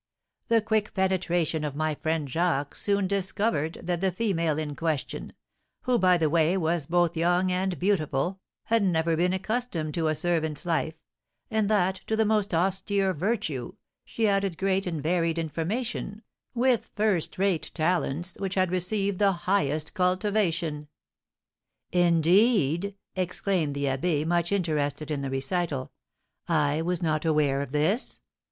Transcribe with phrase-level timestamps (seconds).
[0.47, 5.31] The quick penetration of my friend Jacques soon discovered that the female in question
[5.83, 10.15] (who, by the way, was both young and beautiful) had never been accustomed to a
[10.15, 10.95] servant's life,
[11.51, 16.23] and that, to the most austere virtue, she added great and varied information,
[16.55, 20.87] with first rate talents, which had received the highest cultivation."
[21.91, 25.91] "Indeed!" exclaimed the abbé, much interested in the recital.
[26.47, 28.19] "I was not aware of this.